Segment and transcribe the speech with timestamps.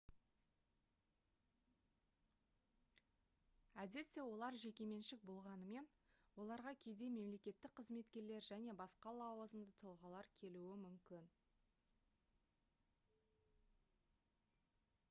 [3.83, 5.91] әдетте олар жекеменшік болғанымен
[6.45, 11.31] оларға кейде мемлекеттік қызметкерлер және басқа лауазымды тұлғалар келуі мүмкін